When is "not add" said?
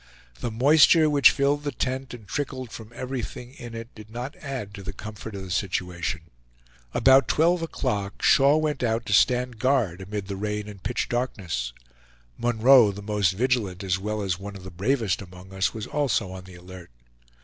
4.09-4.73